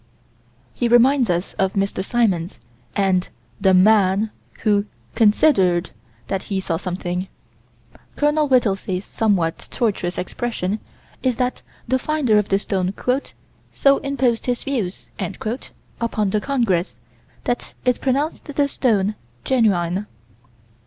He 0.73 0.87
reminds 0.87 1.29
us 1.29 1.53
of 1.59 1.73
Mr. 1.73 2.03
Symons, 2.03 2.57
and 2.95 3.29
"the 3.59 3.75
man" 3.75 4.31
who 4.61 4.87
"considered" 5.13 5.91
that 6.27 6.41
he 6.49 6.59
saw 6.59 6.77
something. 6.77 7.27
Col. 8.15 8.47
Whittelsey's 8.47 9.05
somewhat 9.05 9.67
tortuous 9.69 10.17
expression 10.17 10.79
is 11.21 11.35
that 11.35 11.61
the 11.87 11.99
finder 11.99 12.39
of 12.39 12.49
the 12.49 12.57
stone 12.57 12.95
"so 13.71 13.97
imposed 13.99 14.47
his 14.47 14.63
views" 14.63 15.07
upon 15.99 16.31
the 16.31 16.41
congress 16.41 16.95
that 17.43 17.75
it 17.85 18.01
pronounced 18.01 18.45
the 18.45 18.67
stone 18.67 19.13
genuine. 19.43 20.07